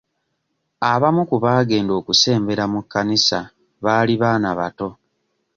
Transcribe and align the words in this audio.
Abamu 0.91 1.21
ku 1.29 1.35
baagenda 1.43 1.91
okusembera 1.99 2.63
mu 2.73 2.79
kkanisa 2.83 3.39
baali 3.83 4.13
baana 4.21 4.49
bato. 4.59 4.89